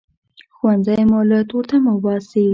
[0.55, 2.45] ښوونځی مو له تورتمه باسي